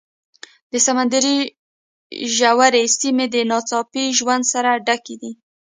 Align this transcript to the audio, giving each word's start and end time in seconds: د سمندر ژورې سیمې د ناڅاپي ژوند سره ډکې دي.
د 0.71 0.73
سمندر 0.87 1.25
ژورې 2.35 2.83
سیمې 2.99 3.25
د 3.31 3.35
ناڅاپي 3.51 4.05
ژوند 4.17 4.43
سره 4.53 4.71
ډکې 4.87 5.15
دي. 5.21 5.31